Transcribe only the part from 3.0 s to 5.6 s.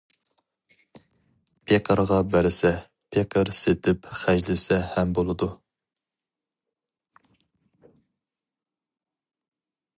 پېقىر سېتىپ خەجلىسە ھەم بولىدۇ.